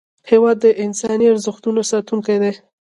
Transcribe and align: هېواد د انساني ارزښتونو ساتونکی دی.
هېواد 0.29 0.57
د 0.61 0.65
انساني 0.83 1.25
ارزښتونو 1.33 1.81
ساتونکی 1.91 2.37
دی. 2.43 2.53